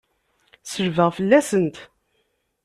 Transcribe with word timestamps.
Selbeɣ 0.63 1.09
fell-asent! 1.17 1.77